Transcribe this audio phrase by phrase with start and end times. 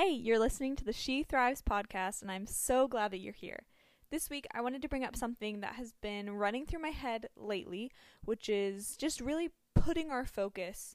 [0.00, 3.64] Hey, you're listening to the She Thrives podcast, and I'm so glad that you're here.
[4.12, 7.30] This week, I wanted to bring up something that has been running through my head
[7.36, 7.90] lately,
[8.24, 10.94] which is just really putting our focus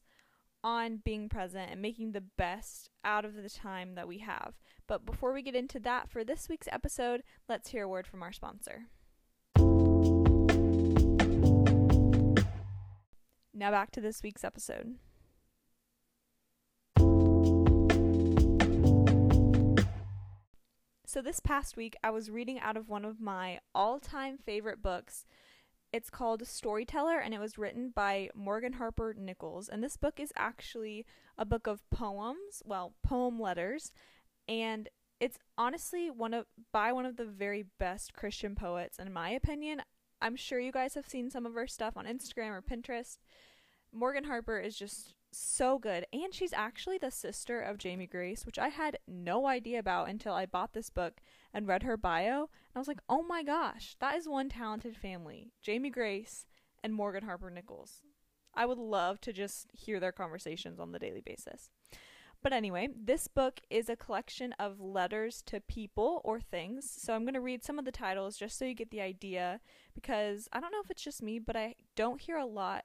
[0.64, 4.54] on being present and making the best out of the time that we have.
[4.88, 8.24] But before we get into that for this week's episode, let's hear a word from
[8.24, 8.86] our sponsor.
[13.54, 14.96] Now back to this week's episode.
[21.14, 24.82] So, this past week, I was reading out of one of my all time favorite
[24.82, 25.28] books.
[25.92, 29.70] It's called Storyteller, and it was written by Morgan Harper Nichols.
[29.70, 31.06] And this book is actually
[31.38, 33.92] a book of poems, well, poem letters,
[34.48, 34.90] and
[35.20, 39.84] it's honestly one of by one of the very best Christian poets in my opinion.
[40.20, 43.20] I'm sure you guys have seen some of her stuff on Instagram or Pinterest.
[43.92, 46.06] Morgan Harper is just so good.
[46.14, 50.34] And she's actually the sister of Jamie Grace, which I had no idea about until
[50.34, 51.22] I bought this book
[51.54, 52.42] and read her bio.
[52.42, 56.46] And I was like, oh my gosh, that is one talented family Jamie Grace
[56.84, 58.02] and Morgan Harper Nichols.
[58.56, 61.70] I would love to just hear their conversations on the daily basis.
[62.44, 66.94] But anyway, this book is a collection of letters to people or things.
[66.94, 69.62] So I'm going to read some of the titles just so you get the idea
[69.96, 72.84] because I don't know if it's just me, but I don't hear a lot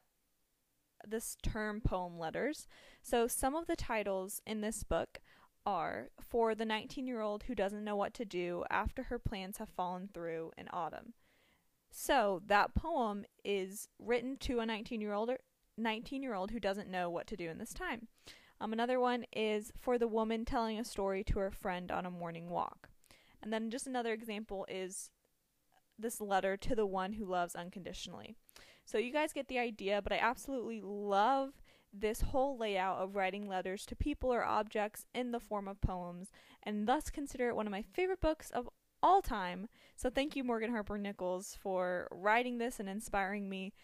[1.07, 2.67] this term poem letters.
[3.03, 5.21] So some of the titles in this book
[5.67, 9.59] are For the 19 year old who doesn't know what to do after her plans
[9.59, 11.13] have fallen through in autumn.
[11.91, 15.31] So that poem is written to a 19 year old
[15.77, 18.09] 19 year old who doesn't know what to do in this time.
[18.61, 22.11] Um, another one is for the woman telling a story to her friend on a
[22.11, 22.89] morning walk.
[23.41, 25.11] And then just another example is
[25.99, 28.37] this letter to the one who loves unconditionally.
[28.91, 31.51] So you guys get the idea, but I absolutely love
[31.93, 36.31] this whole layout of writing letters to people or objects in the form of poems,
[36.63, 38.67] and thus consider it one of my favorite books of
[39.03, 39.69] all time.
[39.95, 43.75] So thank you, Morgan Harper Nichols, for writing this and inspiring me.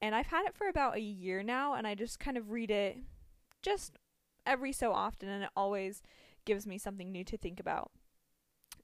[0.00, 2.70] And I've had it for about a year now, and I just kind of read
[2.70, 2.96] it
[3.60, 3.98] just
[4.46, 6.02] every so often, and it always
[6.46, 7.90] gives me something new to think about.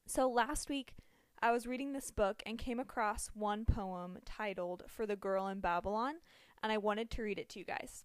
[0.04, 0.96] So last week,
[1.44, 5.58] I was reading this book and came across one poem titled For the Girl in
[5.58, 6.14] Babylon,
[6.62, 8.04] and I wanted to read it to you guys.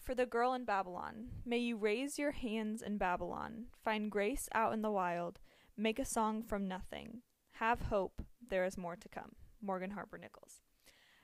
[0.00, 4.72] For the girl in Babylon, may you raise your hands in Babylon, find grace out
[4.72, 5.40] in the wild,
[5.76, 7.20] make a song from nothing,
[7.52, 9.32] have hope, there is more to come.
[9.60, 10.62] Morgan Harper Nichols.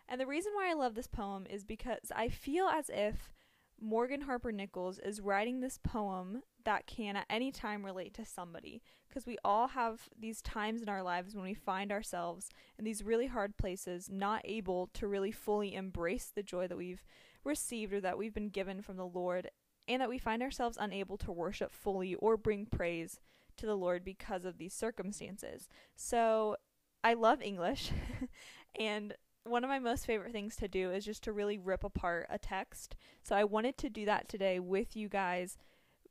[0.06, 3.32] And the reason why I love this poem is because I feel as if
[3.80, 8.82] Morgan Harper Nichols is writing this poem that can at any time relate to somebody
[9.08, 13.02] because we all have these times in our lives when we find ourselves in these
[13.02, 17.04] really hard places not able to really fully embrace the joy that we've
[17.42, 19.50] received or that we've been given from the Lord
[19.88, 23.18] and that we find ourselves unable to worship fully or bring praise
[23.56, 25.68] to the Lord because of these circumstances.
[25.96, 26.56] So
[27.02, 27.90] I love English
[28.78, 29.14] and
[29.44, 32.38] one of my most favorite things to do is just to really rip apart a
[32.38, 32.94] text.
[33.22, 35.56] So I wanted to do that today with you guys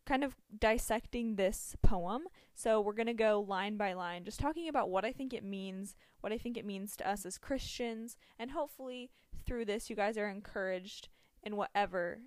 [0.06, 2.24] kind of dissecting this poem.
[2.56, 5.44] So we're going to go line by line, just talking about what I think it
[5.44, 9.12] means, what I think it means to us as Christians, and hopefully
[9.46, 11.10] through this, you guys are encouraged
[11.44, 12.20] in whatever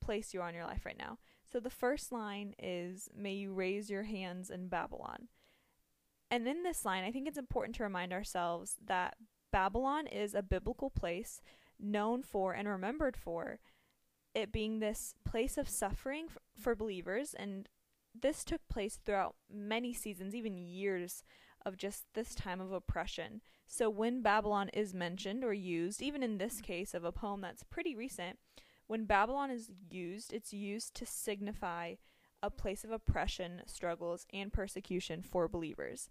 [0.00, 1.18] place you're on your life right now.
[1.52, 5.28] So the first line is, May you raise your hands in Babylon.
[6.30, 9.16] And in this line, I think it's important to remind ourselves that
[9.52, 11.40] Babylon is a biblical place
[11.78, 13.58] known for and remembered for
[14.34, 17.68] it being this place of suffering f- for believers and
[18.18, 21.22] this took place throughout many seasons even years
[21.64, 23.40] of just this time of oppression.
[23.66, 27.64] So when babylon is mentioned or used even in this case of a poem that's
[27.64, 28.38] pretty recent
[28.86, 31.94] when babylon is used it's used to signify
[32.42, 36.08] a place of oppression struggles and persecution for believers.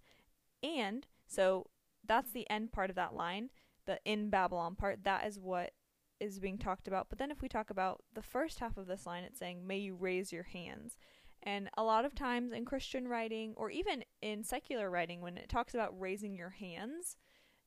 [0.62, 1.68] And so
[2.10, 3.50] that's the end part of that line
[3.86, 5.72] the in babylon part that is what
[6.20, 7.08] is being talked about.
[7.10, 9.78] But then if we talk about the first half of this line, it's saying, May
[9.78, 10.98] you raise your hands.
[11.42, 15.48] And a lot of times in Christian writing, or even in secular writing, when it
[15.48, 17.16] talks about raising your hands,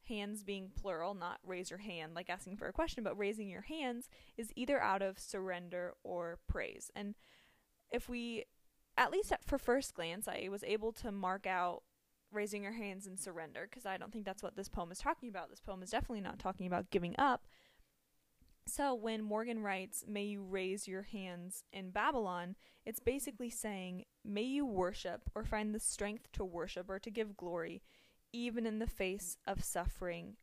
[0.07, 3.63] hands being plural, not raise your hand like asking for a question, but raising your
[3.63, 6.91] hands is either out of surrender or praise.
[6.95, 7.15] And
[7.91, 8.45] if we,
[8.99, 11.83] at least for first glance, I was able to mark out
[12.33, 15.29] raising your hands and surrender because I don't think that's what this poem is talking
[15.29, 15.51] about.
[15.51, 17.47] This poem is definitely not talking about giving up,
[18.67, 22.57] so when Morgan writes, May you raise your hands in Babylon,
[22.87, 27.37] it's basically saying, May you worship or find the strength to worship or to give
[27.37, 27.83] glory,
[28.33, 30.37] even in the face of suffering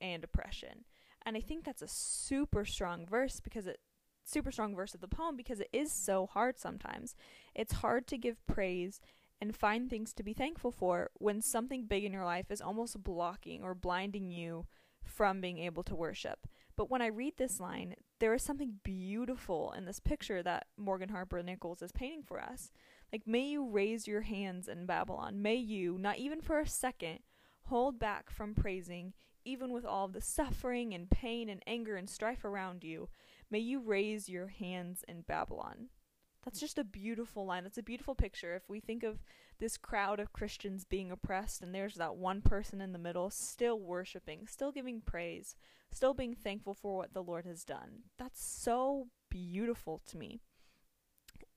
[0.00, 0.84] and oppression.
[1.24, 3.80] And I think that's a super strong verse because it
[4.24, 7.14] super strong verse of the poem because it is so hard sometimes.
[7.54, 9.00] It's hard to give praise
[9.40, 13.02] and find things to be thankful for when something big in your life is almost
[13.02, 14.66] blocking or blinding you
[15.04, 16.46] from being able to worship.
[16.76, 21.08] But when I read this line, there is something beautiful in this picture that Morgan
[21.08, 22.70] Harper Nichols is painting for us.
[23.12, 25.42] Like, may you raise your hands in Babylon.
[25.42, 27.20] May you, not even for a second,
[27.64, 29.14] hold back from praising,
[29.44, 33.08] even with all the suffering and pain and anger and strife around you.
[33.50, 35.88] May you raise your hands in Babylon.
[36.44, 37.64] That's just a beautiful line.
[37.64, 38.54] That's a beautiful picture.
[38.54, 39.22] If we think of
[39.58, 43.78] this crowd of Christians being oppressed and there's that one person in the middle still
[43.78, 45.54] worshiping, still giving praise,
[45.92, 48.04] still being thankful for what the Lord has done.
[48.18, 50.40] That's so beautiful to me.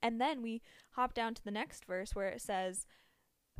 [0.02, 2.86] And then we hop down to the next verse where it says,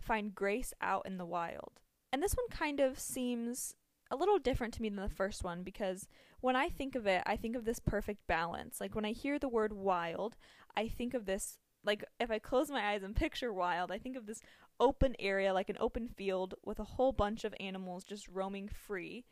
[0.02, 1.80] Find grace out in the wild.
[2.12, 3.76] And this one kind of seems
[4.12, 6.08] a little different to me than the first one because
[6.44, 8.82] when I think of it, I think of this perfect balance.
[8.82, 10.36] Like when I hear the word wild,
[10.76, 14.18] I think of this like if I close my eyes and picture wild, I think
[14.18, 14.42] of this
[14.78, 19.24] open area like an open field with a whole bunch of animals just roaming free.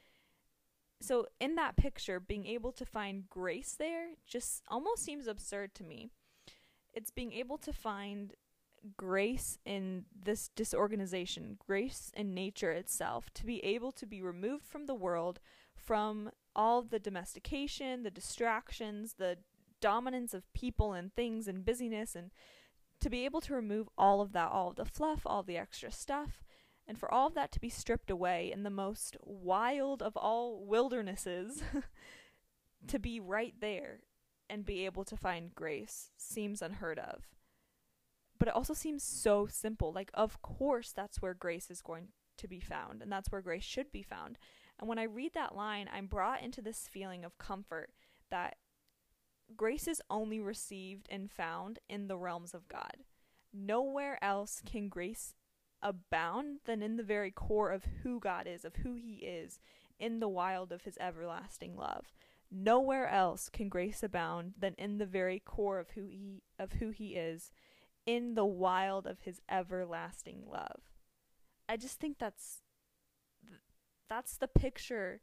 [1.01, 5.83] So in that picture, being able to find grace there just almost seems absurd to
[5.83, 6.11] me.
[6.93, 8.35] It's being able to find
[8.95, 14.85] grace in this disorganization, grace in nature itself, to be able to be removed from
[14.85, 15.41] the world,
[15.83, 19.37] from all the domestication, the distractions, the
[19.79, 22.31] dominance of people and things and busyness and
[22.99, 25.91] to be able to remove all of that, all of the fluff, all the extra
[25.91, 26.43] stuff,
[26.87, 30.63] and for all of that to be stripped away in the most wild of all
[30.63, 31.63] wildernesses,
[32.87, 34.01] to be right there
[34.49, 37.23] and be able to find grace seems unheard of.
[38.37, 39.91] But it also seems so simple.
[39.93, 43.63] Like, of course, that's where grace is going to be found, and that's where grace
[43.63, 44.37] should be found.
[44.81, 47.91] And when I read that line, I'm brought into this feeling of comfort
[48.31, 48.55] that
[49.55, 52.97] grace is only received and found in the realms of God.
[53.53, 55.35] Nowhere else can grace
[55.83, 59.59] abound than in the very core of who God is, of who He is,
[59.99, 62.11] in the wild of His everlasting love.
[62.49, 66.89] Nowhere else can grace abound than in the very core of who He of who
[66.89, 67.51] He is,
[68.05, 70.81] in the wild of His everlasting love.
[71.69, 72.60] I just think that's
[74.11, 75.21] that's the picture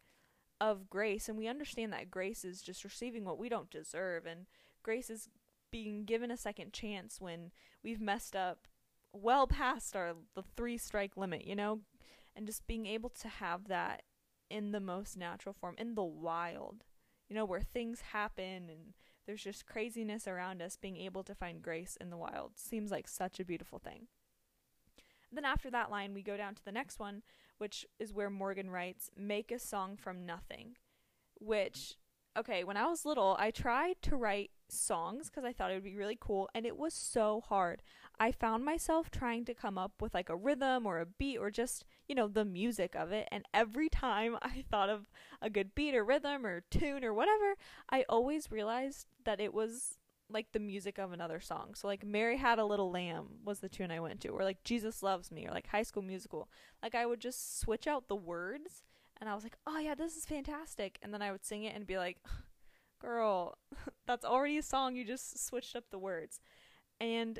[0.62, 4.46] of grace and we understand that grace is just receiving what we don't deserve and
[4.82, 5.28] grace is
[5.70, 7.50] being given a second chance when
[7.84, 8.66] we've messed up
[9.12, 11.80] well past our the three strike limit you know?
[12.34, 14.04] And just being able to have that
[14.48, 16.84] in the most natural form in the wild
[17.28, 18.94] you know where things happen and
[19.26, 23.06] there's just craziness around us being able to find grace in the wild seems like
[23.06, 24.06] such a beautiful thing.
[25.30, 27.20] Then after that line we go down to the next one
[27.58, 30.76] which is where Morgan writes, Make a song from nothing.
[31.40, 31.94] Which,
[32.36, 35.84] okay, when I was little, I tried to write songs because I thought it would
[35.84, 37.82] be really cool, and it was so hard.
[38.18, 41.50] I found myself trying to come up with like a rhythm or a beat or
[41.50, 45.06] just, you know, the music of it, and every time I thought of
[45.40, 47.54] a good beat or rhythm or tune or whatever,
[47.90, 49.98] I always realized that it was
[50.30, 51.74] like the music of another song.
[51.74, 54.62] So like Mary Had a Little Lamb was the tune I went to or like
[54.64, 56.48] Jesus Loves Me or like High School Musical.
[56.82, 58.82] Like I would just switch out the words
[59.20, 61.74] and I was like, "Oh yeah, this is fantastic." And then I would sing it
[61.74, 62.18] and be like,
[63.00, 63.58] "Girl,
[64.06, 64.94] that's already a song.
[64.94, 66.40] You just switched up the words."
[67.00, 67.38] And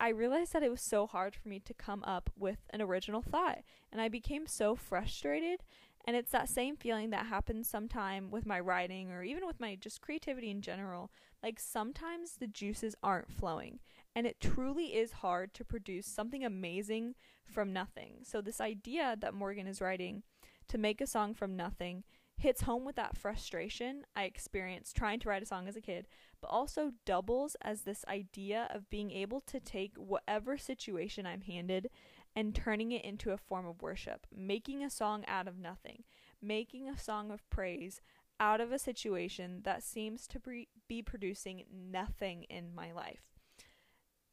[0.00, 3.20] I realized that it was so hard for me to come up with an original
[3.20, 3.58] thought,
[3.90, 5.64] and I became so frustrated
[6.08, 9.74] and it's that same feeling that happens sometime with my writing or even with my
[9.74, 11.10] just creativity in general.
[11.42, 13.80] Like sometimes the juices aren't flowing,
[14.16, 18.20] and it truly is hard to produce something amazing from nothing.
[18.22, 20.22] So, this idea that Morgan is writing
[20.68, 22.04] to make a song from nothing
[22.38, 26.06] hits home with that frustration I experienced trying to write a song as a kid,
[26.40, 31.90] but also doubles as this idea of being able to take whatever situation I'm handed
[32.38, 36.04] and turning it into a form of worship, making a song out of nothing,
[36.40, 38.00] making a song of praise
[38.38, 40.40] out of a situation that seems to
[40.86, 43.24] be producing nothing in my life.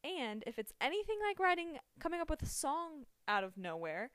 [0.04, 4.12] And if it's anything like writing, coming up with a song out of nowhere,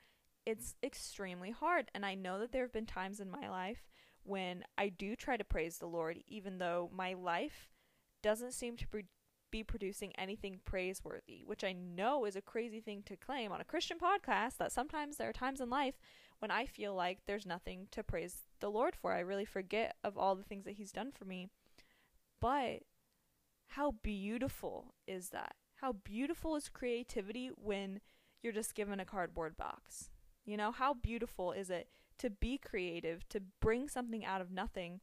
[0.47, 1.91] it's extremely hard.
[1.93, 3.89] And I know that there have been times in my life
[4.23, 7.69] when I do try to praise the Lord, even though my life
[8.23, 8.87] doesn't seem to
[9.51, 13.65] be producing anything praiseworthy, which I know is a crazy thing to claim on a
[13.65, 14.57] Christian podcast.
[14.59, 15.99] That sometimes there are times in life
[16.39, 19.13] when I feel like there's nothing to praise the Lord for.
[19.13, 21.49] I really forget of all the things that He's done for me.
[22.41, 22.81] But
[23.69, 25.55] how beautiful is that?
[25.77, 28.01] How beautiful is creativity when
[28.43, 30.11] you're just given a cardboard box?
[30.45, 31.89] You know, how beautiful is it
[32.19, 35.01] to be creative, to bring something out of nothing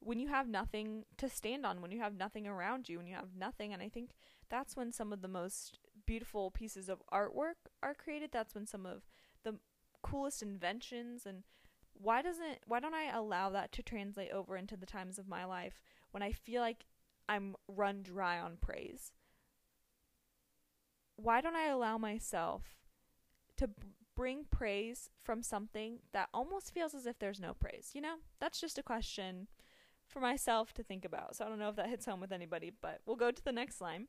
[0.00, 3.14] when you have nothing to stand on, when you have nothing around you, when you
[3.14, 3.72] have nothing.
[3.72, 4.10] And I think
[4.48, 8.30] that's when some of the most beautiful pieces of artwork are created.
[8.32, 9.02] That's when some of
[9.44, 9.56] the
[10.02, 11.44] coolest inventions and
[11.92, 15.44] why doesn't why don't I allow that to translate over into the times of my
[15.44, 16.86] life when I feel like
[17.28, 19.12] I'm run dry on praise?
[21.16, 22.62] Why don't I allow myself
[23.58, 23.74] to b-
[24.16, 27.90] bring praise from something that almost feels as if there's no praise?
[27.94, 28.16] You know?
[28.40, 29.48] That's just a question
[30.10, 31.36] for myself to think about.
[31.36, 33.52] So I don't know if that hits home with anybody, but we'll go to the
[33.52, 34.08] next line.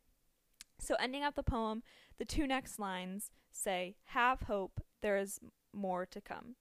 [0.80, 1.84] So, ending out the poem,
[2.18, 5.40] the two next lines say, Have hope, there is
[5.72, 6.56] more to come.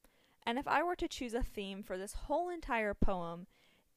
[0.45, 3.47] And if I were to choose a theme for this whole entire poem,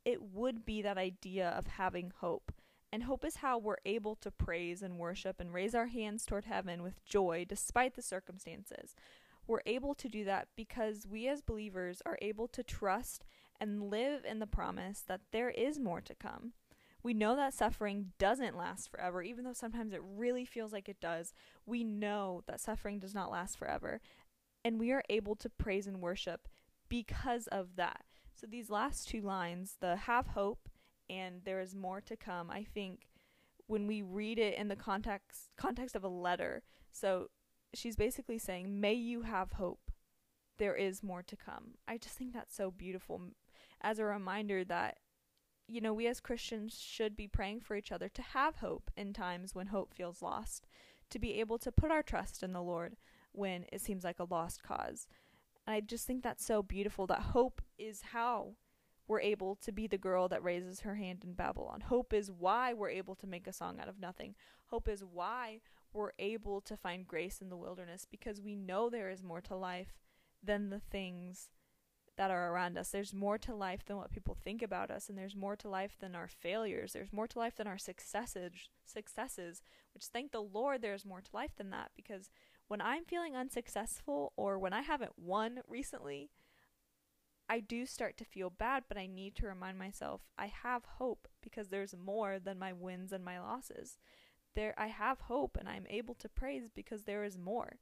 [0.05, 2.53] it would be that idea of having hope.
[2.91, 6.45] And hope is how we're able to praise and worship and raise our hands toward
[6.45, 8.95] heaven with joy despite the circumstances.
[9.47, 13.25] We're able to do that because we as believers are able to trust
[13.59, 16.53] and live in the promise that there is more to come.
[17.01, 21.01] We know that suffering doesn't last forever, even though sometimes it really feels like it
[21.01, 21.33] does.
[21.65, 23.99] We know that suffering does not last forever.
[24.63, 26.47] And we are able to praise and worship
[26.87, 28.05] because of that.
[28.35, 30.69] So these last two lines, the have hope
[31.09, 33.07] and there is more to come, I think
[33.67, 37.29] when we read it in the context context of a letter, so
[37.73, 39.91] she's basically saying, "May you have hope.
[40.57, 43.33] There is more to come." I just think that's so beautiful
[43.83, 44.97] as a reminder that
[45.67, 49.13] you know, we as Christians should be praying for each other to have hope in
[49.13, 50.67] times when hope feels lost,
[51.09, 52.95] to be able to put our trust in the Lord
[53.31, 55.07] when it seems like a lost cause.
[55.65, 58.55] And I just think that's so beautiful that hope is how
[59.07, 61.81] we're able to be the girl that raises her hand in Babylon.
[61.81, 64.35] Hope is why we're able to make a song out of nothing.
[64.67, 65.59] Hope is why
[65.93, 69.55] we're able to find grace in the wilderness because we know there is more to
[69.55, 69.99] life
[70.41, 71.49] than the things
[72.17, 72.89] that are around us.
[72.89, 75.97] There's more to life than what people think about us, and there's more to life
[75.99, 76.93] than our failures.
[76.93, 78.51] There's more to life than our successes,
[78.85, 79.61] successes,
[79.93, 82.29] which thank the Lord there's more to life than that because
[82.67, 86.29] when I'm feeling unsuccessful or when I haven't won recently,
[87.49, 91.27] I do start to feel bad, but I need to remind myself I have hope
[91.41, 93.97] because there's more than my wins and my losses.
[94.55, 97.79] There I have hope and I'm able to praise because there is more.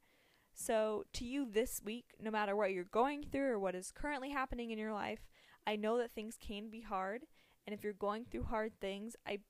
[0.54, 4.30] So, to you this week, no matter what you're going through or what is currently
[4.30, 5.26] happening in your life,
[5.66, 7.22] I know that things can be hard,
[7.66, 9.40] and if you're going through hard things, I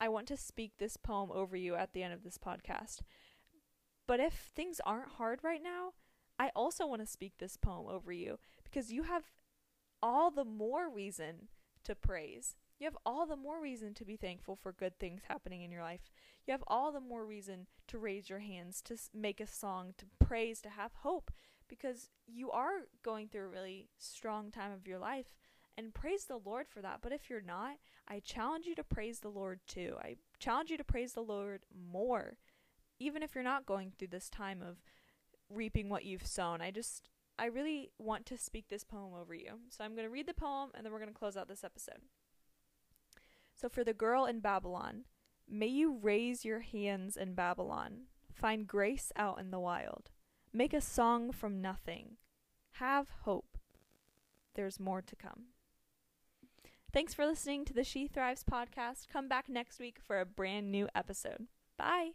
[0.00, 3.00] I want to speak this poem over you at the end of this podcast.
[4.06, 5.92] But if things aren't hard right now,
[6.38, 9.24] I also want to speak this poem over you because you have
[10.00, 11.48] all the more reason
[11.84, 12.54] to praise.
[12.78, 15.82] You have all the more reason to be thankful for good things happening in your
[15.82, 16.10] life.
[16.46, 20.06] You have all the more reason to raise your hands, to make a song, to
[20.24, 21.32] praise, to have hope,
[21.68, 25.34] because you are going through a really strong time of your life.
[25.76, 27.00] And praise the Lord for that.
[27.02, 27.76] But if you're not,
[28.08, 29.96] I challenge you to praise the Lord too.
[30.00, 32.38] I challenge you to praise the Lord more,
[32.98, 34.78] even if you're not going through this time of
[35.50, 36.60] reaping what you've sown.
[36.60, 37.08] I just,
[37.38, 39.60] I really want to speak this poem over you.
[39.68, 41.64] So I'm going to read the poem and then we're going to close out this
[41.64, 42.00] episode.
[43.60, 45.04] So for the girl in Babylon,
[45.48, 50.10] may you raise your hands in Babylon, find grace out in the wild,
[50.52, 52.18] make a song from nothing,
[52.74, 53.58] have hope.
[54.54, 55.46] There's more to come.
[56.92, 59.08] Thanks for listening to the She Thrives podcast.
[59.12, 61.48] Come back next week for a brand new episode.
[61.76, 62.12] Bye.